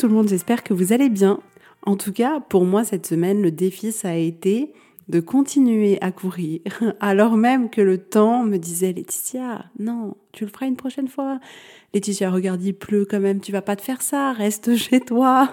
[0.00, 1.40] Tout le monde, j'espère que vous allez bien.
[1.82, 4.72] En tout cas, pour moi, cette semaine, le défi, ça a été
[5.10, 6.60] de continuer à courir,
[7.00, 11.38] alors même que le temps me disait Laetitia, non, tu le feras une prochaine fois.
[11.92, 15.52] Laetitia, regarde, il pleut quand même, tu vas pas te faire ça, reste chez toi.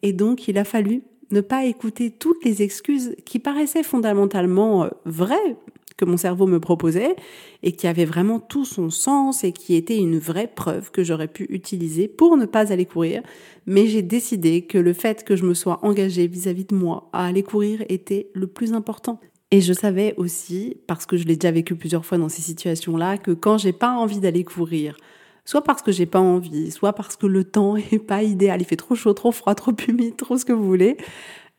[0.00, 4.88] Et donc, il a fallu ne pas écouter toutes les excuses qui paraissaient fondamentalement euh,
[5.04, 5.56] vraies,
[5.98, 7.16] que mon cerveau me proposait
[7.62, 11.28] et qui avait vraiment tout son sens et qui était une vraie preuve que j'aurais
[11.28, 13.20] pu utiliser pour ne pas aller courir.
[13.66, 17.26] Mais j'ai décidé que le fait que je me sois engagée vis-à-vis de moi à
[17.26, 19.20] aller courir était le plus important.
[19.50, 23.18] Et je savais aussi, parce que je l'ai déjà vécu plusieurs fois dans ces situations-là,
[23.18, 24.96] que quand j'ai pas envie d'aller courir,
[25.46, 28.66] soit parce que j'ai pas envie, soit parce que le temps est pas idéal, il
[28.66, 30.98] fait trop chaud, trop froid, trop humide, trop ce que vous voulez,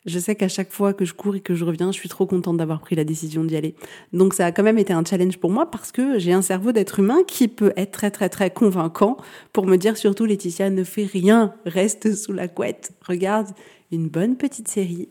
[0.06, 2.26] je sais qu'à chaque fois que je cours et que je reviens, je suis trop
[2.26, 3.76] contente d'avoir pris la décision d'y aller.
[4.14, 6.72] Donc ça a quand même été un challenge pour moi parce que j'ai un cerveau
[6.72, 9.18] d'être humain qui peut être très très très convaincant
[9.52, 13.50] pour me dire surtout Laetitia ne fais rien, reste sous la couette, regarde
[13.92, 15.10] une bonne petite série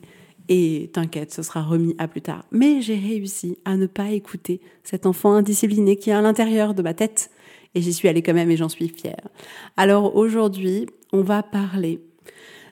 [0.48, 2.44] et t'inquiète, ce sera remis à plus tard.
[2.50, 6.82] Mais j'ai réussi à ne pas écouter cet enfant indiscipliné qui est à l'intérieur de
[6.82, 7.30] ma tête
[7.74, 9.28] et j'y suis allée quand même et j'en suis fière.
[9.76, 12.00] Alors aujourd'hui, on va parler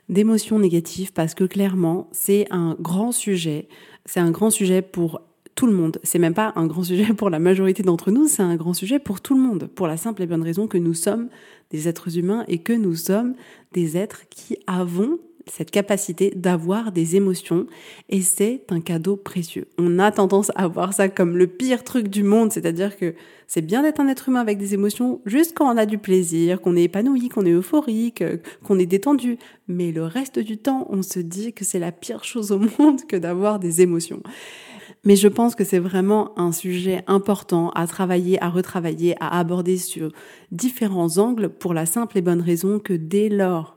[0.09, 3.69] d'émotions négatives parce que clairement, c'est un grand sujet.
[4.05, 5.21] C'est un grand sujet pour
[5.55, 5.99] tout le monde.
[6.05, 8.99] C'est même pas un grand sujet pour la majorité d'entre nous, c'est un grand sujet
[8.99, 9.69] pour tout le monde.
[9.75, 11.29] Pour la simple et bonne raison que nous sommes
[11.71, 13.35] des êtres humains et que nous sommes
[13.73, 17.67] des êtres qui avons cette capacité d'avoir des émotions
[18.09, 19.69] et c'est un cadeau précieux.
[19.79, 23.15] On a tendance à voir ça comme le pire truc du monde, c'est-à-dire que
[23.47, 26.61] c'est bien d'être un être humain avec des émotions juste quand on a du plaisir,
[26.61, 28.25] qu'on est épanoui, qu'on est euphorique,
[28.65, 32.25] qu'on est détendu, mais le reste du temps, on se dit que c'est la pire
[32.25, 34.23] chose au monde que d'avoir des émotions.
[35.05, 39.77] Mais je pense que c'est vraiment un sujet important à travailler, à retravailler, à aborder
[39.77, 40.11] sur
[40.51, 43.77] différents angles pour la simple et bonne raison que dès lors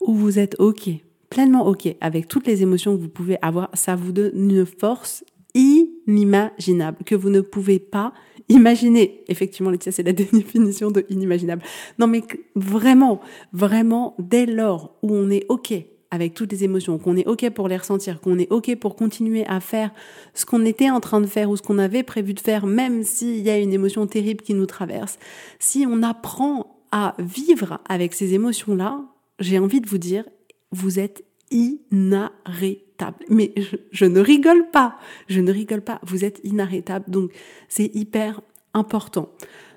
[0.00, 0.88] où vous êtes OK
[1.30, 5.24] pleinement OK avec toutes les émotions que vous pouvez avoir, ça vous donne une force
[5.54, 8.12] inimaginable que vous ne pouvez pas
[8.48, 9.22] imaginer.
[9.28, 11.62] Effectivement, Laetitia, c'est la définition de inimaginable.
[11.98, 12.22] Non, mais
[12.54, 13.20] vraiment,
[13.52, 15.72] vraiment, dès lors où on est OK
[16.12, 19.46] avec toutes les émotions, qu'on est OK pour les ressentir, qu'on est OK pour continuer
[19.46, 19.92] à faire
[20.34, 23.04] ce qu'on était en train de faire ou ce qu'on avait prévu de faire, même
[23.04, 25.18] s'il y a une émotion terrible qui nous traverse,
[25.60, 29.04] si on apprend à vivre avec ces émotions-là,
[29.38, 30.24] j'ai envie de vous dire,
[30.72, 33.24] vous êtes inarrêtable.
[33.28, 33.52] Mais
[33.92, 34.98] je, ne rigole pas,
[35.28, 37.06] je ne rigole pas, vous êtes inarrêtable.
[37.08, 37.32] Donc
[37.68, 38.40] c'est hyper
[38.74, 39.30] important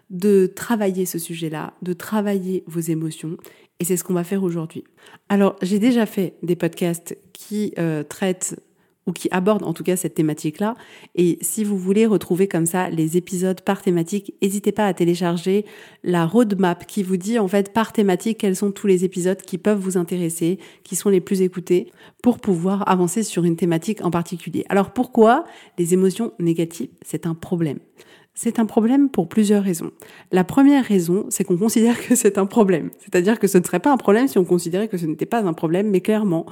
[0.10, 3.38] de travailler ce sujet-là, de travailler vos émotions.
[3.80, 4.84] Et c'est ce qu'on va faire aujourd'hui.
[5.30, 8.60] Alors j'ai déjà fait des podcasts qui euh, traitent
[9.08, 10.76] ou qui abordent en tout cas cette thématique-là.
[11.16, 15.66] Et si vous voulez retrouver comme ça les épisodes par thématique, n'hésitez pas à télécharger
[16.04, 19.58] la roadmap qui vous dit en fait par thématique quels sont tous les épisodes qui
[19.58, 21.92] peuvent vous intéresser, qui sont les plus écoutés,
[22.22, 24.66] pour pouvoir avancer sur une thématique en particulier.
[24.70, 25.46] Alors pourquoi
[25.78, 26.90] les émotions négatives?
[27.02, 27.80] C'est un problème.
[28.36, 29.92] C'est un problème pour plusieurs raisons.
[30.32, 32.90] La première raison, c'est qu'on considère que c'est un problème.
[33.00, 35.44] C'est-à-dire que ce ne serait pas un problème si on considérait que ce n'était pas
[35.44, 36.48] un problème, mais clairement,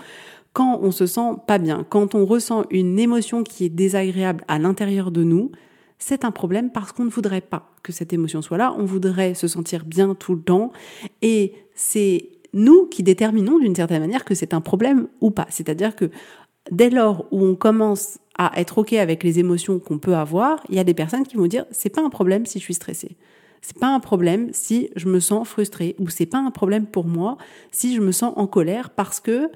[0.54, 4.60] quand on se sent pas bien, quand on ressent une émotion qui est désagréable à
[4.60, 5.52] l'intérieur de nous,
[5.98, 9.34] c'est un problème parce qu'on ne voudrait pas que cette émotion soit là, on voudrait
[9.34, 10.72] se sentir bien tout le temps
[11.22, 15.46] et c'est nous qui déterminons d'une certaine manière que c'est un problème ou pas.
[15.50, 16.10] C'est-à-dire que
[16.72, 20.76] dès lors où on commence à être OK avec les émotions qu'on peut avoir, il
[20.76, 23.16] y a des personnes qui vont dire c'est pas un problème si je suis stressée.
[23.62, 27.06] C'est pas un problème si je me sens frustrée ou c'est pas un problème pour
[27.06, 27.38] moi
[27.72, 29.52] si je me sens en colère parce que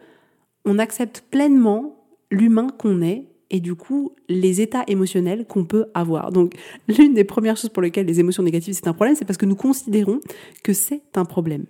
[0.65, 6.31] on accepte pleinement l'humain qu'on est et du coup les états émotionnels qu'on peut avoir.
[6.31, 6.53] Donc
[6.87, 9.45] l'une des premières choses pour lesquelles les émotions négatives c'est un problème, c'est parce que
[9.45, 10.19] nous considérons
[10.63, 11.65] que c'est un problème.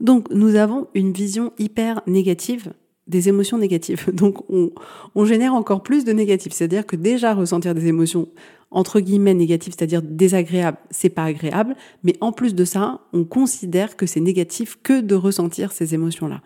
[0.00, 2.72] Donc nous avons une vision hyper négative
[3.08, 4.06] des émotions négatives.
[4.12, 4.70] Donc on,
[5.14, 6.52] on génère encore plus de négatifs.
[6.52, 8.28] C'est-à-dire que déjà ressentir des émotions
[8.70, 11.74] entre guillemets négatives, c'est-à-dire désagréables, c'est pas agréable.
[12.04, 16.42] Mais en plus de ça, on considère que c'est négatif que de ressentir ces émotions-là.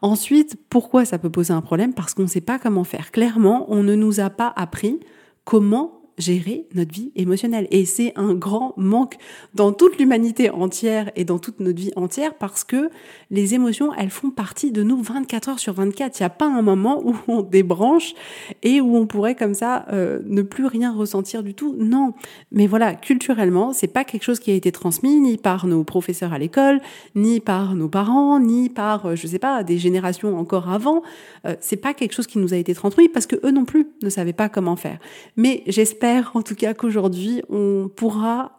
[0.00, 1.92] Ensuite, pourquoi ça peut poser un problème?
[1.92, 3.10] Parce qu'on ne sait pas comment faire.
[3.10, 5.00] Clairement, on ne nous a pas appris
[5.44, 7.66] comment gérer notre vie émotionnelle.
[7.70, 9.16] Et c'est un grand manque
[9.54, 12.90] dans toute l'humanité entière et dans toute notre vie entière parce que
[13.30, 16.18] les émotions, elles font partie de nous 24 heures sur 24.
[16.18, 18.14] Il n'y a pas un moment où on débranche
[18.62, 21.76] et où on pourrait comme ça euh, ne plus rien ressentir du tout.
[21.78, 22.14] Non.
[22.50, 26.32] Mais voilà, culturellement, c'est pas quelque chose qui a été transmis ni par nos professeurs
[26.32, 26.80] à l'école,
[27.14, 31.02] ni par nos parents, ni par, euh, je sais pas, des générations encore avant.
[31.46, 33.88] Euh, c'est pas quelque chose qui nous a été transmis parce que eux non plus
[34.02, 34.98] ne savaient pas comment faire.
[35.36, 38.52] Mais j'espère en tout cas qu'aujourd'hui, on pourra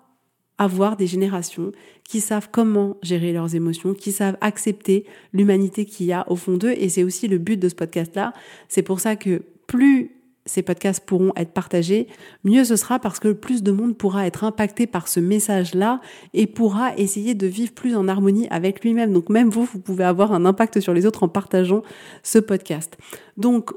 [0.57, 1.71] avoir des générations
[2.03, 6.57] qui savent comment gérer leurs émotions, qui savent accepter l'humanité qu'il y a au fond
[6.57, 6.73] d'eux.
[6.77, 8.33] Et c'est aussi le but de ce podcast-là.
[8.67, 10.11] C'est pour ça que plus
[10.47, 12.07] ces podcasts pourront être partagés,
[12.45, 15.99] mieux ce sera parce que plus de monde pourra être impacté par ce message-là
[16.33, 19.11] et pourra essayer de vivre plus en harmonie avec lui-même.
[19.11, 21.83] Donc même vous, vous pouvez avoir un impact sur les autres en partageant
[22.23, 22.97] ce podcast.
[23.35, 23.71] Donc,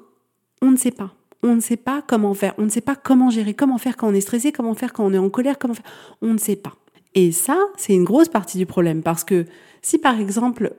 [0.62, 3.30] on ne sait pas on ne sait pas comment faire, on ne sait pas comment
[3.30, 5.74] gérer, comment faire quand on est stressé, comment faire quand on est en colère, comment
[5.74, 5.86] faire,
[6.22, 6.74] on ne sait pas.
[7.14, 9.46] Et ça, c'est une grosse partie du problème parce que
[9.82, 10.74] si par exemple,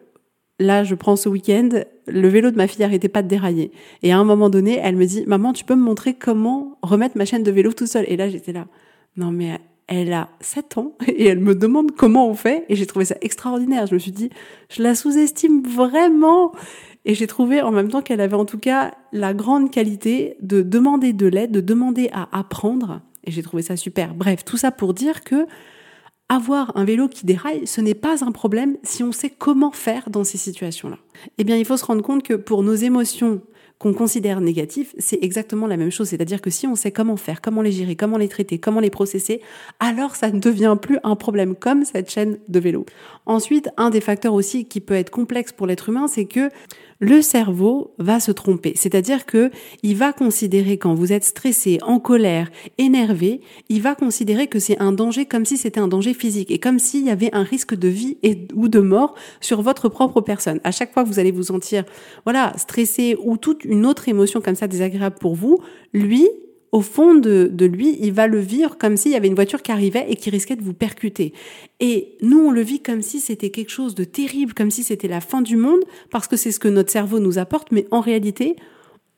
[0.60, 1.70] là, je prends ce week-end,
[2.08, 3.72] le vélo de ma fille n'arrêtait pas de dérailler.
[4.04, 7.18] Et à un moment donné, elle me dit, maman, tu peux me montrer comment remettre
[7.18, 8.06] ma chaîne de vélo tout seul.
[8.08, 8.68] Et là, j'étais là,
[9.18, 12.86] non mais elle a 7 ans et elle me demande comment on fait et j'ai
[12.86, 13.88] trouvé ça extraordinaire.
[13.88, 14.30] Je me suis dit,
[14.70, 16.54] je la sous-estime vraiment.
[17.06, 20.62] Et j'ai trouvé en même temps qu'elle avait en tout cas la grande qualité de
[20.62, 23.02] demander de l'aide, de demander à apprendre.
[23.24, 24.14] Et j'ai trouvé ça super.
[24.14, 25.48] Bref, tout ça pour dire que
[26.30, 30.10] avoir un vélo qui déraille, ce n'est pas un problème si on sait comment faire
[30.10, 30.98] dans ces situations-là.
[31.38, 33.42] Eh bien, il faut se rendre compte que pour nos émotions
[33.80, 36.08] qu'on considère négatifs, c'est exactement la même chose.
[36.08, 38.92] C'est-à-dire que si on sait comment faire, comment les gérer, comment les traiter, comment les
[38.92, 39.42] processer,
[39.80, 42.86] alors ça ne devient plus un problème comme cette chaîne de vélo.
[43.26, 46.50] Ensuite, un des facteurs aussi qui peut être complexe pour l'être humain, c'est que
[47.02, 48.74] le cerveau va se tromper.
[48.76, 49.52] C'est-à-dire que
[49.84, 54.80] il va considérer quand vous êtes stressé, en colère, énervé, il va considérer que c'est
[54.80, 57.74] un danger comme si c'était un danger physique et comme s'il y avait un risque
[57.76, 58.18] de vie
[58.54, 60.60] ou de mort sur votre propre personne.
[60.64, 61.84] À chaque fois que vous allez vous sentir,
[62.24, 65.58] voilà, stressé ou toute une autre émotion comme ça désagréable pour vous,
[65.94, 66.30] lui,
[66.72, 69.72] au fond de, lui, il va le vivre comme s'il y avait une voiture qui
[69.72, 71.34] arrivait et qui risquait de vous percuter.
[71.80, 75.10] Et nous, on le vit comme si c'était quelque chose de terrible, comme si c'était
[75.10, 75.82] la fin du monde,
[76.12, 78.56] parce que c'est ce que notre cerveau nous apporte, mais en réalité,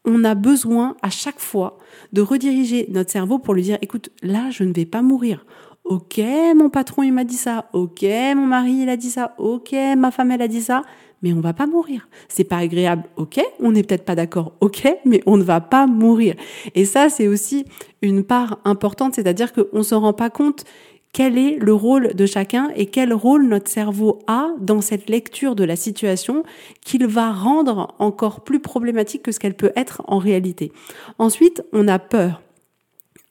[0.06, 1.78] on a besoin à chaque fois
[2.12, 5.46] de rediriger notre cerveau pour lui dire, écoute, là, je ne vais pas mourir.
[5.84, 6.22] Ok,
[6.56, 7.70] mon patron, il m'a dit ça.
[7.74, 9.36] Ok, mon mari, il a dit ça.
[9.38, 10.84] Ok, ma femme, elle a dit ça
[11.24, 12.08] mais on va pas mourir.
[12.28, 15.88] C'est pas agréable, ok, on n'est peut-être pas d'accord, ok, mais on ne va pas
[15.88, 16.36] mourir.
[16.76, 17.66] Et ça, c'est aussi
[18.02, 20.66] une part importante, c'est-à-dire qu'on ne se rend pas compte
[21.14, 25.56] quel est le rôle de chacun et quel rôle notre cerveau a dans cette lecture
[25.56, 26.44] de la situation
[26.84, 30.72] qu'il va rendre encore plus problématique que ce qu'elle peut être en réalité.
[31.20, 32.43] Ensuite, on a peur.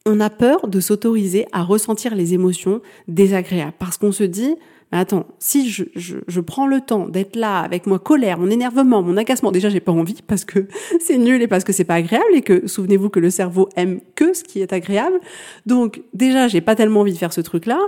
[0.04, 4.56] On a peur de s'autoriser à ressentir les émotions désagréables parce qu'on se dit,
[4.90, 8.50] mais attends, si je, je, je prends le temps d'être là avec moi colère, mon
[8.50, 10.66] énervement, mon agacement, déjà j'ai pas envie parce que
[11.00, 14.00] c'est nul et parce que c'est pas agréable et que souvenez-vous que le cerveau aime
[14.16, 15.18] que ce qui est agréable.
[15.66, 17.78] Donc déjà j'ai pas tellement envie de faire ce truc-là.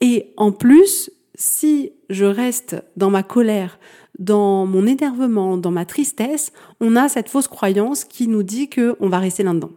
[0.00, 3.78] Et en plus, si je reste dans ma colère,
[4.18, 8.94] dans mon énervement, dans ma tristesse, on a cette fausse croyance qui nous dit que
[9.00, 9.70] on va rester là-dedans.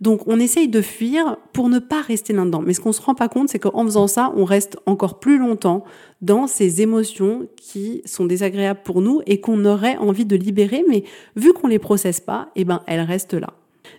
[0.00, 2.62] Donc on essaye de fuir pour ne pas rester là-dedans.
[2.64, 5.38] Mais ce qu'on se rend pas compte, c'est qu'en faisant ça, on reste encore plus
[5.38, 5.84] longtemps
[6.22, 11.04] dans ces émotions qui sont désagréables pour nous et qu'on aurait envie de libérer, mais
[11.36, 13.54] vu qu'on les processe pas, eh ben elles restent là.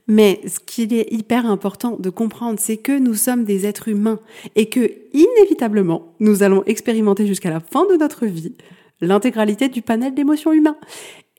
[0.07, 4.19] Mais ce qu'il est hyper important de comprendre, c'est que nous sommes des êtres humains
[4.55, 8.55] et que inévitablement, nous allons expérimenter jusqu'à la fin de notre vie
[9.01, 10.77] l'intégralité du panel d'émotions humains.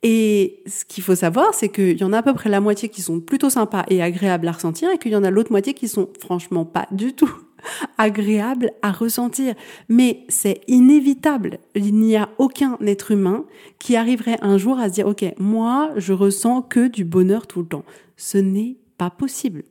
[0.09, 2.89] Et ce qu'il faut savoir, c'est qu'il y en a à peu près la moitié
[2.89, 5.75] qui sont plutôt sympas et agréables à ressentir et qu'il y en a l'autre moitié
[5.75, 7.35] qui sont franchement pas du tout
[7.99, 9.57] agréables à ressentir.
[9.89, 11.59] Mais c'est inévitable.
[11.75, 13.47] Il n'y a aucun être humain
[13.81, 17.63] qui arriverait un jour à se dire, OK, moi, je ressens que du bonheur tout
[17.63, 17.85] le temps.
[18.17, 19.65] Ce n'est pas possible.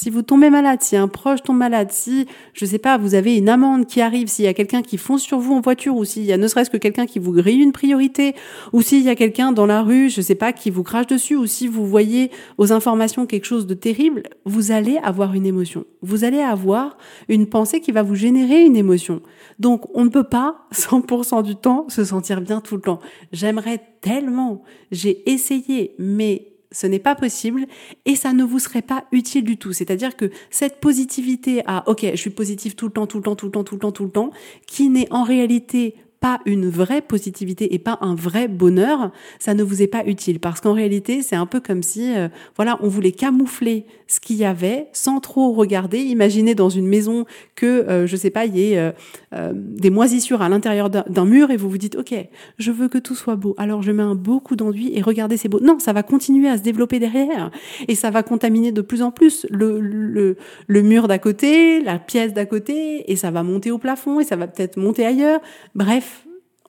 [0.00, 3.36] Si vous tombez malade, si un proche tombe malade, si, je sais pas, vous avez
[3.36, 6.06] une amende qui arrive, s'il y a quelqu'un qui fonce sur vous en voiture, ou
[6.06, 8.34] s'il y a ne serait-ce que quelqu'un qui vous grille une priorité,
[8.72, 11.36] ou s'il y a quelqu'un dans la rue, je sais pas, qui vous crache dessus,
[11.36, 15.84] ou si vous voyez aux informations quelque chose de terrible, vous allez avoir une émotion.
[16.00, 16.96] Vous allez avoir
[17.28, 19.20] une pensée qui va vous générer une émotion.
[19.58, 23.00] Donc, on ne peut pas, 100% du temps, se sentir bien tout le temps.
[23.32, 24.62] J'aimerais tellement.
[24.92, 27.66] J'ai essayé, mais ce n'est pas possible
[28.04, 29.72] et ça ne vous serait pas utile du tout.
[29.72, 33.36] C'est-à-dire que cette positivité à OK, je suis positive tout le temps, tout le temps,
[33.36, 34.30] tout le temps, tout le temps, tout le temps,
[34.66, 39.62] qui n'est en réalité pas une vraie positivité et pas un vrai bonheur, ça ne
[39.62, 42.88] vous est pas utile parce qu'en réalité, c'est un peu comme si euh, voilà, on
[42.88, 45.98] voulait camoufler ce qu'il y avait sans trop regarder.
[45.98, 47.24] Imaginez dans une maison
[47.54, 48.92] que euh, je sais pas, il y ait
[49.32, 52.14] euh, des moisissures à l'intérieur d'un mur et vous vous dites OK,
[52.58, 53.54] je veux que tout soit beau.
[53.56, 55.60] Alors je mets un beau coup d'enduit et regardez c'est beau.
[55.60, 57.50] Non, ça va continuer à se développer derrière
[57.88, 60.36] et ça va contaminer de plus en plus le le,
[60.66, 64.24] le mur d'à côté, la pièce d'à côté et ça va monter au plafond et
[64.24, 65.40] ça va peut-être monter ailleurs.
[65.74, 66.09] Bref,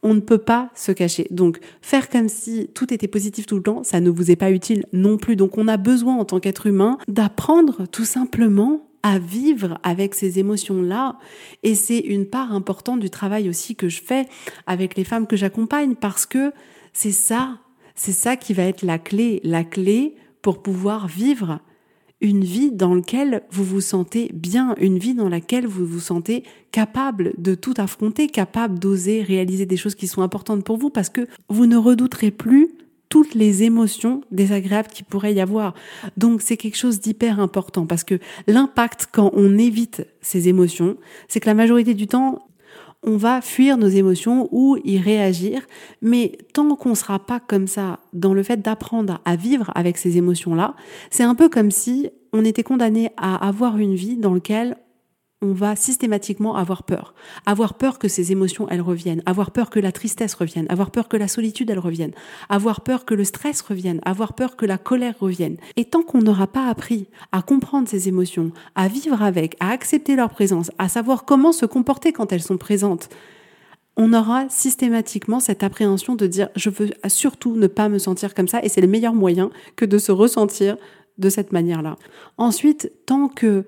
[0.03, 1.27] on ne peut pas se cacher.
[1.31, 4.51] Donc, faire comme si tout était positif tout le temps, ça ne vous est pas
[4.51, 5.35] utile non plus.
[5.35, 10.39] Donc, on a besoin en tant qu'être humain d'apprendre tout simplement à vivre avec ces
[10.39, 11.17] émotions-là.
[11.63, 14.27] Et c'est une part importante du travail aussi que je fais
[14.67, 16.51] avec les femmes que j'accompagne parce que
[16.93, 17.57] c'est ça,
[17.95, 21.59] c'est ça qui va être la clé, la clé pour pouvoir vivre
[22.21, 26.43] une vie dans laquelle vous vous sentez bien, une vie dans laquelle vous vous sentez
[26.71, 31.09] capable de tout affronter, capable d'oser réaliser des choses qui sont importantes pour vous parce
[31.09, 32.69] que vous ne redouterez plus
[33.09, 35.73] toutes les émotions désagréables qui pourrait y avoir.
[36.15, 40.95] Donc c'est quelque chose d'hyper important parce que l'impact quand on évite ces émotions,
[41.27, 42.47] c'est que la majorité du temps,
[43.03, 45.61] on va fuir nos émotions ou y réagir,
[46.01, 49.97] mais tant qu'on ne sera pas comme ça dans le fait d'apprendre à vivre avec
[49.97, 50.75] ces émotions-là,
[51.09, 54.77] c'est un peu comme si on était condamné à avoir une vie dans laquelle
[55.41, 57.15] on va systématiquement avoir peur.
[57.45, 59.23] Avoir peur que ces émotions, elles reviennent.
[59.25, 60.67] Avoir peur que la tristesse revienne.
[60.69, 62.11] Avoir peur que la solitude, elle revienne.
[62.49, 64.01] Avoir peur que le stress revienne.
[64.05, 65.57] Avoir peur que la colère revienne.
[65.77, 70.15] Et tant qu'on n'aura pas appris à comprendre ces émotions, à vivre avec, à accepter
[70.15, 73.09] leur présence, à savoir comment se comporter quand elles sont présentes,
[73.97, 78.47] on aura systématiquement cette appréhension de dire je veux surtout ne pas me sentir comme
[78.47, 80.77] ça et c'est le meilleur moyen que de se ressentir
[81.17, 81.97] de cette manière-là.
[82.37, 83.65] Ensuite, tant que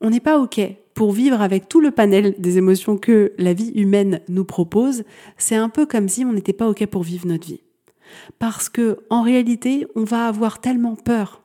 [0.00, 0.60] on n'est pas OK
[1.00, 5.04] pour vivre avec tout le panel des émotions que la vie humaine nous propose,
[5.38, 7.62] c'est un peu comme si on n'était pas OK pour vivre notre vie.
[8.38, 11.42] Parce que, en réalité, on va avoir tellement peur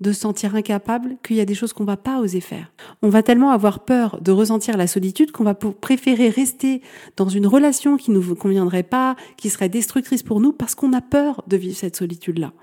[0.00, 2.72] de se sentir incapable qu'il y a des choses qu'on va pas oser faire.
[3.02, 6.80] On va tellement avoir peur de ressentir la solitude qu'on va préférer rester
[7.18, 11.02] dans une relation qui nous conviendrait pas, qui serait destructrice pour nous parce qu'on a
[11.02, 12.54] peur de vivre cette solitude-là.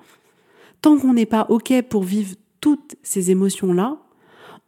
[0.82, 4.00] Tant qu'on n'est pas OK pour vivre toutes ces émotions-là,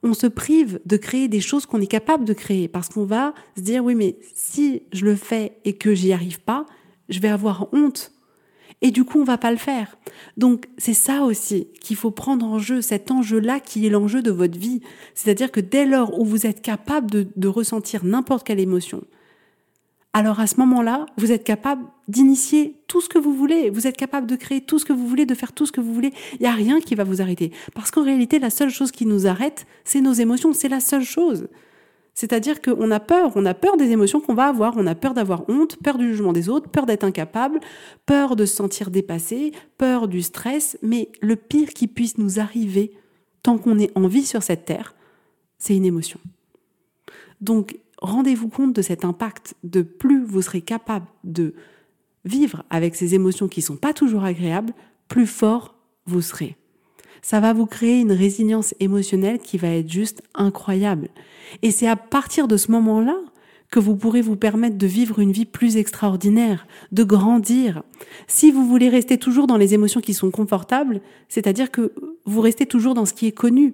[0.04, 3.34] on se prive de créer des choses qu'on est capable de créer parce qu'on va
[3.58, 6.66] se dire oui mais si je le fais et que j'y arrive pas,
[7.10, 8.12] je vais avoir honte
[8.82, 9.98] et du coup on va pas le faire.
[10.38, 14.32] Donc c'est ça aussi qu'il faut prendre en jeu, cet enjeu-là qui est l'enjeu de
[14.32, 14.82] votre vie.
[15.16, 19.04] C'est-à-dire que dès lors où vous êtes capable de, de ressentir n'importe quelle émotion,
[20.14, 23.98] alors à ce moment-là, vous êtes capable d'initier tout ce que vous voulez, vous êtes
[23.98, 26.14] capable de créer tout ce que vous voulez, de faire tout ce que vous voulez.
[26.34, 27.52] Il n'y a rien qui va vous arrêter.
[27.74, 31.04] Parce qu'en réalité, la seule chose qui nous arrête, c'est nos émotions, c'est la seule
[31.04, 31.48] chose.
[32.14, 35.16] C'est-à-dire qu'on a peur, on a peur des émotions qu'on va avoir, on a peur
[35.16, 37.60] d'avoir honte, peur du jugement des autres, peur d'être incapable,
[38.06, 42.92] peur de se sentir dépassé, peur du stress, mais le pire qui puisse nous arriver
[43.42, 44.94] tant qu'on est en vie sur cette terre,
[45.58, 46.20] c'est une émotion.
[47.42, 51.56] Donc rendez-vous compte de cet impact, de plus vous serez capable de
[52.26, 54.74] vivre avec ces émotions qui sont pas toujours agréables,
[55.08, 56.56] plus fort vous serez.
[57.22, 61.08] Ça va vous créer une résilience émotionnelle qui va être juste incroyable.
[61.62, 63.16] Et c'est à partir de ce moment-là
[63.72, 67.82] que vous pourrez vous permettre de vivre une vie plus extraordinaire, de grandir.
[68.28, 71.94] Si vous voulez rester toujours dans les émotions qui sont confortables, c'est-à-dire que
[72.26, 73.74] vous restez toujours dans ce qui est connu,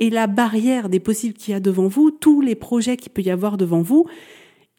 [0.00, 3.22] et la barrière des possibles qu'il y a devant vous, tous les projets qu'il peut
[3.22, 4.06] y avoir devant vous,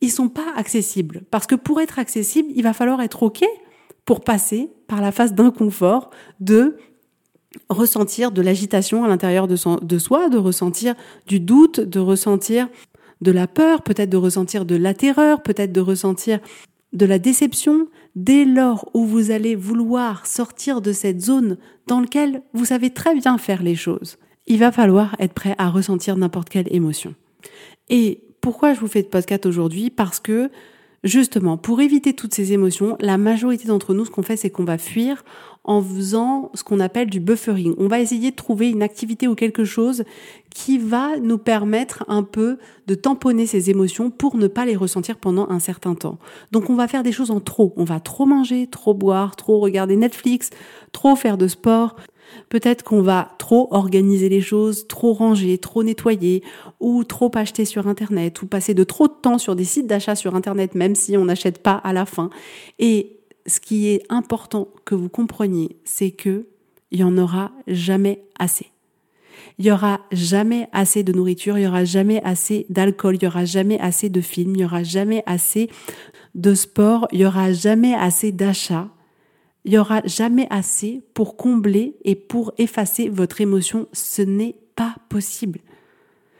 [0.02, 1.22] ils sont pas accessibles.
[1.30, 3.46] Parce que pour être accessible, il va falloir être OK
[4.04, 6.10] pour passer par la phase d'inconfort
[6.40, 6.76] de
[7.70, 10.96] ressentir de l'agitation à l'intérieur de, de soi, de ressentir
[11.28, 12.68] du doute, de ressentir
[13.22, 16.40] de la peur, peut-être de ressentir de la terreur, peut-être de ressentir
[16.94, 22.42] de la déception, dès lors où vous allez vouloir sortir de cette zone dans laquelle
[22.54, 24.18] vous savez très bien faire les choses
[24.52, 27.16] il va falloir être prêt à ressentir n'importe quelle émotion.
[27.88, 29.90] Et pourquoi je vous fais de podcast aujourd'hui?
[29.90, 30.52] Parce que
[31.04, 34.66] Justement, pour éviter toutes ces émotions, la majorité d'entre nous, ce qu'on fait, c'est qu'on
[34.66, 35.24] va fuir
[35.64, 37.74] en faisant ce qu'on appelle du buffering.
[37.80, 40.04] On va essayer de trouver une activité ou quelque chose
[40.54, 45.18] qui va nous permettre un peu de tamponner ces émotions pour ne pas les ressentir
[45.18, 46.20] pendant un certain temps.
[46.52, 47.74] Donc on va faire des choses en trop.
[47.78, 50.52] On va trop manger, trop boire, trop regarder Netflix,
[50.92, 51.96] trop faire de sport,
[52.50, 56.44] Peut-être qu'on va trop organiser les choses, trop ranger, trop nettoyer,
[56.80, 60.16] ou trop acheter sur Internet, ou passer de trop de temps sur des sites d'achat
[60.16, 62.30] sur Internet, même si on n'achète pas à la fin.
[62.80, 66.46] Et ce qui est important que vous compreniez, c'est que
[66.92, 68.68] il y en aura jamais assez.
[69.58, 73.28] Il y aura jamais assez de nourriture, il y aura jamais assez d'alcool, il y
[73.28, 75.70] aura jamais assez de films, il y aura jamais assez
[76.36, 78.90] de sport, il y aura jamais assez d'achats
[79.66, 83.88] il y aura jamais assez pour combler et pour effacer votre émotion.
[83.94, 85.60] Ce n'est pas possible.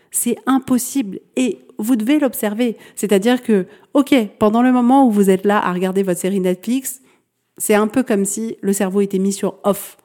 [0.10, 2.78] C'est impossible et vous devez l'observer.
[2.96, 7.02] C'est-à-dire que, ok, pendant le moment où vous êtes là à regarder votre série Netflix,
[7.58, 9.98] c'est un peu comme si le cerveau était mis sur off.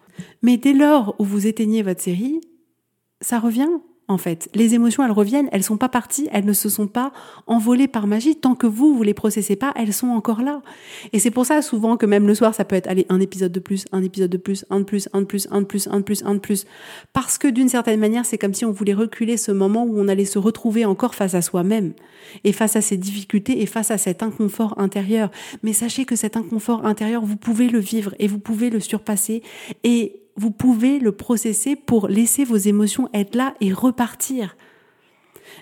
[0.43, 2.41] Mais dès lors où vous éteignez votre série,
[3.21, 3.69] ça revient
[4.09, 4.49] en fait.
[4.55, 7.13] Les émotions, elles reviennent, elles sont pas parties, elles ne se sont pas
[7.47, 8.37] envolées par magie.
[8.37, 10.63] Tant que vous, vous les processez pas, elles sont encore là.
[11.13, 13.53] Et c'est pour ça souvent que même le soir, ça peut être, allez, un épisode
[13.53, 15.89] de plus, un épisode de plus, un de plus, un de plus, un de plus,
[15.89, 16.67] un de plus, un de plus.
[17.13, 20.09] Parce que d'une certaine manière, c'est comme si on voulait reculer ce moment où on
[20.09, 21.93] allait se retrouver encore face à soi-même
[22.45, 25.31] et face à ses difficultés et face à cet inconfort intérieur.
[25.63, 29.43] Mais sachez que cet inconfort intérieur, vous pouvez le vivre et vous pouvez le surpasser
[29.85, 34.57] et vous pouvez le processer pour laisser vos émotions être là et repartir.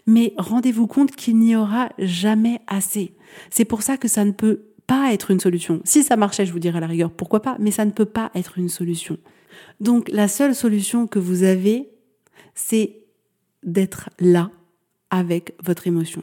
[0.06, 3.14] Mais rendez-vous compte qu'il n'y aura jamais assez.
[3.50, 5.80] C'est pour ça que ça ne peut pas être une solution.
[5.84, 8.04] Si ça marchait, je vous dirais à la rigueur, pourquoi pas, mais ça ne peut
[8.04, 9.16] pas être une solution.
[9.80, 11.88] Donc la seule solution que vous avez,
[12.54, 12.96] c'est
[13.62, 14.50] d'être là
[15.10, 16.22] avec votre émotion,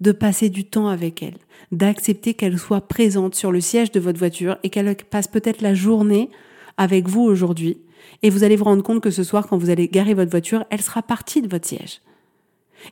[0.00, 1.36] de passer du temps avec elle,
[1.70, 5.74] d'accepter qu'elle soit présente sur le siège de votre voiture et qu'elle passe peut-être la
[5.74, 6.30] journée
[6.76, 7.78] avec vous aujourd'hui.
[8.22, 10.64] Et vous allez vous rendre compte que ce soir, quand vous allez garer votre voiture,
[10.70, 12.00] elle sera partie de votre siège.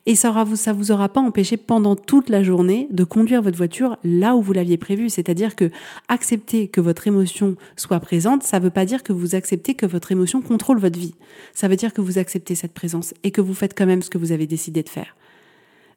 [0.06, 3.96] Et ça ne vous aura pas empêché pendant toute la journée de conduire votre voiture
[4.04, 5.08] là où vous l'aviez prévu.
[5.08, 5.70] C'est-à-dire que
[6.08, 9.86] accepter que votre émotion soit présente, ça ne veut pas dire que vous acceptez que
[9.86, 11.14] votre émotion contrôle votre vie.
[11.54, 14.10] Ça veut dire que vous acceptez cette présence et que vous faites quand même ce
[14.10, 15.16] que vous avez décidé de faire.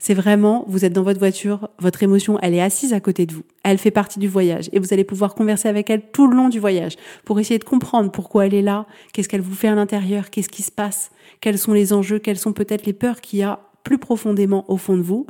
[0.03, 3.35] C'est vraiment, vous êtes dans votre voiture, votre émotion, elle est assise à côté de
[3.35, 3.43] vous.
[3.63, 6.49] Elle fait partie du voyage et vous allez pouvoir converser avec elle tout le long
[6.49, 9.75] du voyage pour essayer de comprendre pourquoi elle est là, qu'est-ce qu'elle vous fait à
[9.75, 13.37] l'intérieur, qu'est-ce qui se passe, quels sont les enjeux, quelles sont peut-être les peurs qu'il
[13.37, 15.27] y a plus profondément au fond de vous.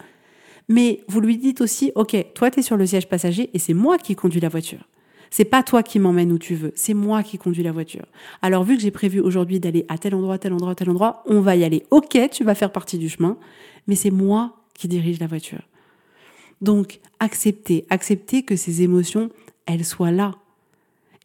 [0.69, 3.74] Mais vous lui dites aussi, OK, toi tu es sur le siège passager et c'est
[3.74, 4.88] moi qui conduis la voiture.
[5.32, 8.06] C'est pas toi qui m'emmène où tu veux, c'est moi qui conduis la voiture.
[8.41, 11.41] Alors vu que j'ai prévu aujourd'hui d'aller à tel endroit, tel endroit, tel endroit, on
[11.41, 11.84] va y aller.
[11.91, 13.36] OK, tu vas faire partie du chemin,
[13.86, 15.62] mais c'est moi dirige la voiture.
[16.62, 19.30] Donc, accepter, accepter que ces émotions,
[19.65, 20.36] elles soient là.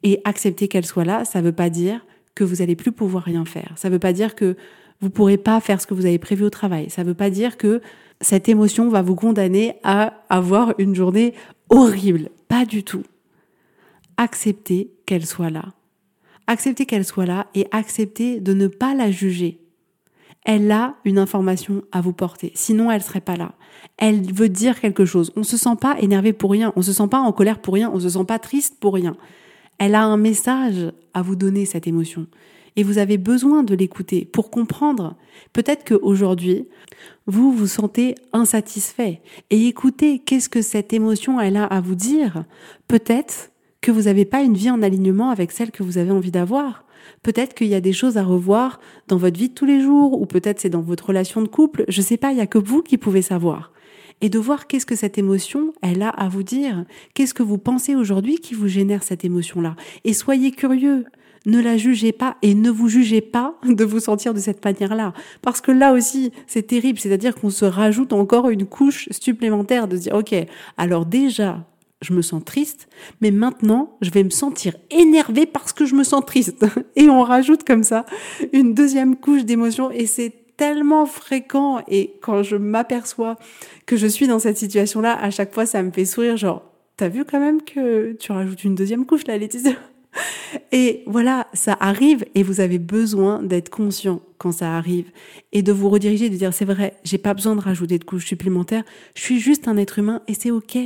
[0.02, 3.24] Et accepter qu'elles soient là, ça ne veut pas dire que vous n'allez plus pouvoir
[3.24, 3.72] rien faire.
[3.76, 4.56] Ça ne veut pas dire que
[5.00, 6.90] vous pourrez pas faire ce que vous avez prévu au travail.
[6.90, 7.80] Ça ne veut pas dire que
[8.20, 11.34] cette émotion va vous condamner à avoir une journée
[11.68, 12.30] horrible.
[12.48, 13.02] Pas du tout.
[14.16, 15.74] Accepter qu'elle soit là.
[16.46, 19.60] Accepter qu'elle soit là et accepter de ne pas la juger
[20.46, 22.52] elle a une information à vous porter.
[22.54, 23.52] Sinon, elle serait pas là.
[23.98, 25.32] Elle veut dire quelque chose.
[25.34, 26.72] On se sent pas énervé pour rien.
[26.76, 27.90] On se sent pas en colère pour rien.
[27.92, 29.16] On se sent pas triste pour rien.
[29.78, 32.28] Elle a un message à vous donner, cette émotion.
[32.76, 35.16] Et vous avez besoin de l'écouter pour comprendre.
[35.52, 36.68] Peut-être qu'aujourd'hui,
[37.26, 39.22] vous vous sentez insatisfait.
[39.50, 42.44] Et écoutez, qu'est-ce que cette émotion, elle a à vous dire?
[42.86, 46.30] Peut-être que vous n'avez pas une vie en alignement avec celle que vous avez envie
[46.30, 46.85] d'avoir.
[47.22, 50.20] Peut-être qu'il y a des choses à revoir dans votre vie de tous les jours,
[50.20, 51.84] ou peut-être c'est dans votre relation de couple.
[51.88, 53.72] Je sais pas, il y a que vous qui pouvez savoir.
[54.20, 56.84] Et de voir qu'est-ce que cette émotion, elle a à vous dire.
[57.14, 59.76] Qu'est-ce que vous pensez aujourd'hui qui vous génère cette émotion-là.
[60.04, 61.04] Et soyez curieux.
[61.44, 65.12] Ne la jugez pas et ne vous jugez pas de vous sentir de cette manière-là.
[65.42, 66.98] Parce que là aussi, c'est terrible.
[66.98, 70.34] C'est-à-dire qu'on se rajoute encore une couche supplémentaire de dire, OK,
[70.76, 71.64] alors déjà,
[72.02, 72.88] je me sens triste,
[73.20, 76.66] mais maintenant, je vais me sentir énervée parce que je me sens triste.
[76.96, 78.04] Et on rajoute comme ça
[78.52, 83.36] une deuxième couche d'émotion et c'est tellement fréquent et quand je m'aperçois
[83.84, 86.62] que je suis dans cette situation-là, à chaque fois, ça me fait sourire, genre,
[86.96, 89.72] t'as vu quand même que tu rajoutes une deuxième couche là, Laetitia?
[90.72, 95.10] Et voilà, ça arrive et vous avez besoin d'être conscient quand ça arrive
[95.52, 98.24] et de vous rediriger, de dire c'est vrai, j'ai pas besoin de rajouter de couches
[98.24, 100.78] supplémentaires, je suis juste un être humain et c'est ok.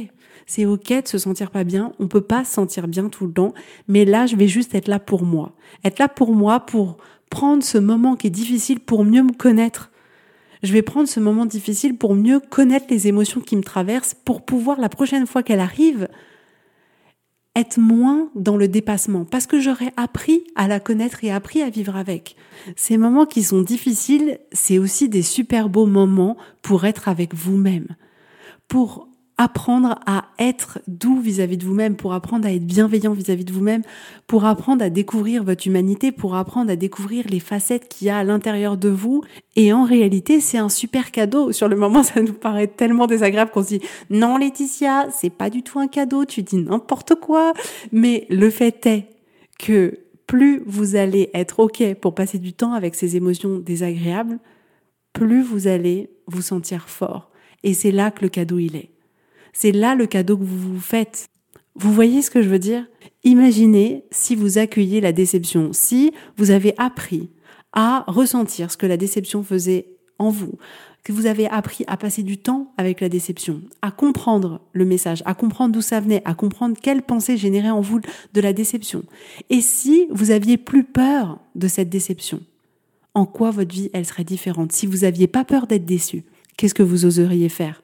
[0.51, 1.93] C'est ok de se sentir pas bien.
[2.01, 3.55] On peut pas se sentir bien tout le temps.
[3.87, 5.53] Mais là, je vais juste être là pour moi.
[5.85, 6.97] Être là pour moi, pour
[7.31, 9.93] prendre ce moment qui est difficile pour mieux me connaître.
[10.65, 14.45] Je vais prendre ce moment difficile pour mieux connaître les émotions qui me traversent, pour
[14.45, 16.09] pouvoir la prochaine fois qu'elle arrive,
[17.55, 21.71] être moins dans le dépassement, parce que j'aurais appris à la connaître et appris à
[21.71, 22.35] vivre avec.
[22.75, 27.87] Ces moments qui sont difficiles, c'est aussi des super beaux moments pour être avec vous-même,
[28.67, 29.10] pour
[29.41, 33.81] apprendre à être doux vis-à-vis de vous-même, pour apprendre à être bienveillant vis-à-vis de vous-même,
[34.27, 38.19] pour apprendre à découvrir votre humanité, pour apprendre à découvrir les facettes qu'il y a
[38.19, 39.25] à l'intérieur de vous.
[39.57, 41.53] Et en réalité, c'est un super cadeau.
[41.53, 45.49] Sur le moment, ça nous paraît tellement désagréable qu'on se dit non Laetitia, c'est pas
[45.49, 47.55] du tout un cadeau, tu dis n'importe quoi.
[47.93, 49.07] Mais le fait est
[49.59, 54.39] que plus vous allez être OK pour passer du temps avec ces émotions désagréables,
[55.15, 57.31] plus vous allez vous sentir fort.
[57.63, 58.91] Et c'est là que le cadeau il est.
[59.53, 61.29] C'est là le cadeau que vous vous faites.
[61.75, 62.87] Vous voyez ce que je veux dire?
[63.25, 67.31] Imaginez si vous accueillez la déception, si vous avez appris
[67.73, 69.87] à ressentir ce que la déception faisait
[70.19, 70.59] en vous,
[71.05, 75.23] que vous avez appris à passer du temps avec la déception, à comprendre le message,
[75.25, 78.01] à comprendre d'où ça venait, à comprendre quelle pensée générait en vous
[78.35, 79.05] de la déception.
[79.49, 82.41] Et si vous aviez plus peur de cette déception,
[83.15, 84.73] en quoi votre vie elle serait différente?
[84.73, 86.25] Si vous aviez pas peur d'être déçu,
[86.57, 87.83] qu'est-ce que vous oseriez faire?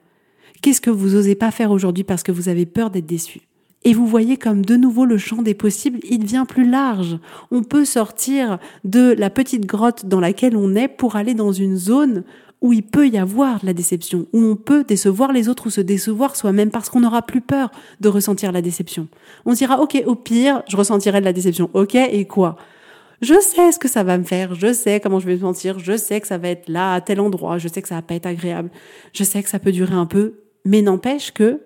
[0.62, 3.40] Qu'est-ce que vous osez pas faire aujourd'hui parce que vous avez peur d'être déçu?
[3.84, 7.18] Et vous voyez comme de nouveau le champ des possibles, il devient plus large.
[7.52, 11.76] On peut sortir de la petite grotte dans laquelle on est pour aller dans une
[11.76, 12.24] zone
[12.62, 15.70] où il peut y avoir de la déception, où on peut décevoir les autres ou
[15.70, 19.08] se décevoir soi-même parce qu'on n'aura plus peur de ressentir la déception.
[19.44, 21.70] On se dira, ok, au pire, je ressentirai de la déception.
[21.74, 22.56] Ok, et quoi?
[23.20, 25.78] Je sais ce que ça va me faire, je sais comment je vais me sentir,
[25.78, 28.02] je sais que ça va être là, à tel endroit, je sais que ça va
[28.02, 28.70] pas être agréable,
[29.12, 30.34] je sais que ça peut durer un peu,
[30.66, 31.60] mais n'empêche que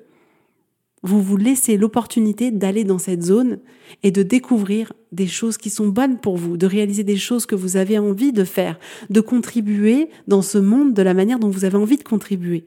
[1.03, 3.59] vous vous laissez l'opportunité d'aller dans cette zone
[4.03, 7.55] et de découvrir des choses qui sont bonnes pour vous, de réaliser des choses que
[7.55, 11.65] vous avez envie de faire, de contribuer dans ce monde de la manière dont vous
[11.65, 12.67] avez envie de contribuer.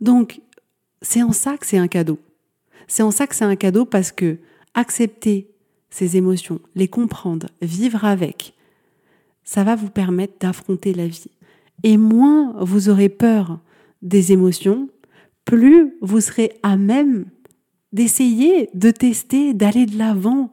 [0.00, 0.40] Donc,
[1.02, 2.18] c'est en ça que c'est un cadeau.
[2.86, 4.38] C'est en ça que c'est un cadeau parce que
[4.74, 5.50] accepter
[5.90, 8.54] ces émotions, les comprendre, vivre avec,
[9.44, 11.30] ça va vous permettre d'affronter la vie.
[11.82, 13.60] Et moins vous aurez peur
[14.00, 14.88] des émotions,
[15.48, 17.24] plus vous serez à même
[17.94, 20.52] d'essayer, de tester, d'aller de l'avant.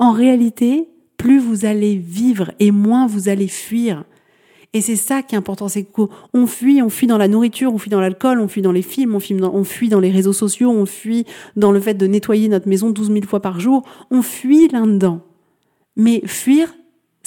[0.00, 4.04] En réalité, plus vous allez vivre et moins vous allez fuir.
[4.72, 7.78] Et c'est ça qui est important, c'est qu'on fuit, on fuit dans la nourriture, on
[7.78, 9.20] fuit dans l'alcool, on fuit dans les films, on
[9.64, 13.12] fuit, dans, les réseaux sociaux, on fuit dans le fait de nettoyer notre maison 12
[13.12, 15.20] 000 fois par jour, on fuit là-dedans.
[15.94, 16.74] Mais fuir,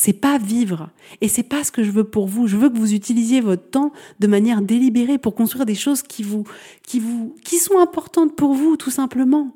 [0.02, 0.90] c'est pas vivre.
[1.22, 2.48] Et c'est pas ce que je veux pour vous.
[2.48, 6.24] Je veux que vous utilisiez votre temps de manière délibérée pour construire des choses qui
[6.24, 6.44] vous,
[6.82, 9.56] qui vous, qui sont importantes pour vous, tout simplement.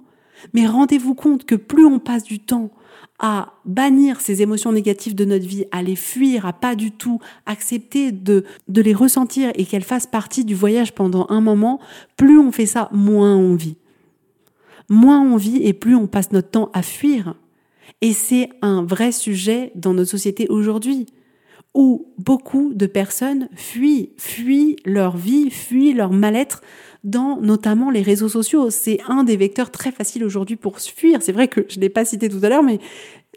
[0.53, 2.69] Mais rendez-vous compte que plus on passe du temps
[3.17, 7.19] à bannir ces émotions négatives de notre vie, à les fuir, à pas du tout
[7.47, 11.79] accepter de, de les ressentir et qu'elles fassent partie du voyage pendant un moment,
[12.17, 13.77] plus on fait ça, moins on vit.
[14.89, 17.33] Moins on vit et plus on passe notre temps à fuir
[18.01, 21.05] et c'est un vrai sujet dans notre société aujourd'hui,
[21.73, 26.61] où beaucoup de personnes fuient, fuient leur vie, fuient leur mal-être
[27.03, 28.69] dans notamment les réseaux sociaux.
[28.69, 31.21] C'est un des vecteurs très faciles aujourd'hui pour fuir.
[31.21, 32.79] C'est vrai que je ne l'ai pas cité tout à l'heure, mais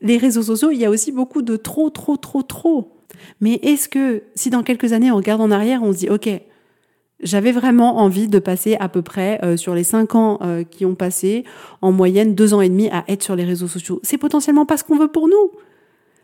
[0.01, 2.93] les réseaux sociaux, il y a aussi beaucoup de trop, trop, trop, trop.
[3.41, 6.29] Mais est-ce que si dans quelques années on regarde en arrière, on se dit, OK,
[7.21, 10.85] j'avais vraiment envie de passer à peu près euh, sur les cinq ans euh, qui
[10.85, 11.45] ont passé,
[11.83, 14.01] en moyenne deux ans et demi à être sur les réseaux sociaux.
[14.03, 15.51] C'est potentiellement pas ce qu'on veut pour nous.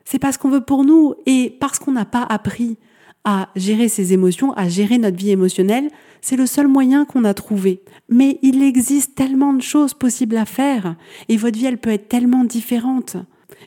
[0.05, 1.15] C'est pas ce qu'on veut pour nous.
[1.27, 2.79] Et parce qu'on n'a pas appris
[3.25, 5.89] à gérer ses émotions, à gérer notre vie émotionnelle,
[6.21, 7.83] c'est le seul moyen qu'on a trouvé.
[8.09, 10.95] Mais il existe tellement de choses possibles à faire.
[11.29, 13.17] Et votre vie, elle peut être tellement différente.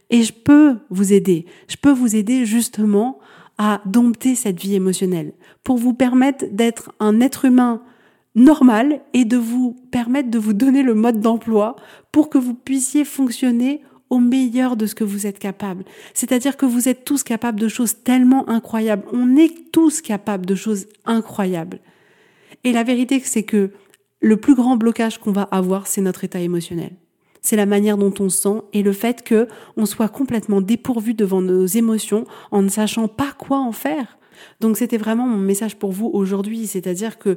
[0.09, 1.45] Et je peux vous aider.
[1.67, 3.19] Je peux vous aider justement
[3.57, 7.81] à dompter cette vie émotionnelle, pour vous permettre d'être un être humain
[8.35, 11.75] normal et de vous permettre de vous donner le mode d'emploi
[12.11, 15.83] pour que vous puissiez fonctionner au meilleur de ce que vous êtes capable.
[16.13, 19.03] C'est-à-dire que vous êtes tous capables de choses tellement incroyables.
[19.11, 21.79] On est tous capables de choses incroyables.
[22.63, 23.71] Et la vérité, c'est que
[24.21, 26.91] le plus grand blocage qu'on va avoir, c'est notre état émotionnel
[27.41, 31.41] c'est la manière dont on sent et le fait que on soit complètement dépourvu devant
[31.41, 34.17] nos émotions en ne sachant pas quoi en faire.
[34.59, 37.35] Donc c'était vraiment mon message pour vous aujourd'hui, c'est-à-dire que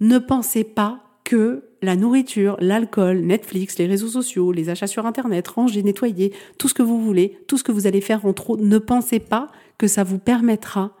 [0.00, 5.48] ne pensez pas que la nourriture, l'alcool, Netflix, les réseaux sociaux, les achats sur Internet,
[5.48, 8.56] ranger, nettoyer, tout ce que vous voulez, tout ce que vous allez faire en trop,
[8.56, 10.92] ne pensez pas que ça vous permettra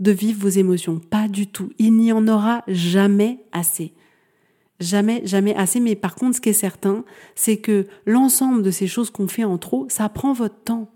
[0.00, 0.98] de vivre vos émotions.
[0.98, 1.70] Pas du tout.
[1.78, 3.92] Il n'y en aura jamais assez.
[4.82, 5.80] Jamais, jamais assez.
[5.80, 9.44] Mais par contre, ce qui est certain, c'est que l'ensemble de ces choses qu'on fait
[9.44, 10.90] en trop, ça prend votre temps.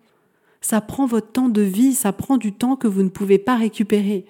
[0.61, 3.57] Ça prend votre temps de vie, ça prend du temps que vous ne pouvez pas
[3.57, 4.27] récupérer.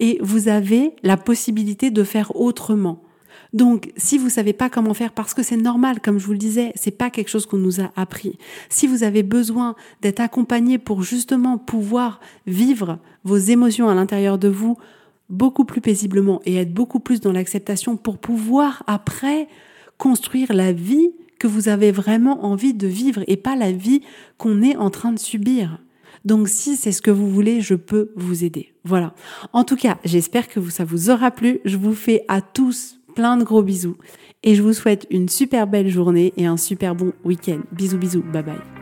[0.00, 3.02] et vous avez la possibilité de faire autrement.
[3.52, 6.38] Donc, si vous savez pas comment faire, parce que c'est normal, comme je vous le
[6.38, 8.38] disais, c'est pas quelque chose qu'on nous a appris.
[8.68, 14.48] Si vous avez besoin d'être accompagné pour justement pouvoir vivre vos émotions à l'intérieur de
[14.48, 14.76] vous
[15.32, 19.48] beaucoup plus paisiblement et être beaucoup plus dans l'acceptation pour pouvoir après
[19.98, 24.02] construire la vie que vous avez vraiment envie de vivre et pas la vie
[24.38, 25.80] qu'on est en train de subir.
[26.24, 28.74] Donc si c'est ce que vous voulez, je peux vous aider.
[28.84, 29.14] Voilà.
[29.52, 31.60] En tout cas, j'espère que ça vous aura plu.
[31.64, 33.96] Je vous fais à tous plein de gros bisous
[34.44, 37.60] et je vous souhaite une super belle journée et un super bon week-end.
[37.72, 38.81] Bisous bisous, bye bye.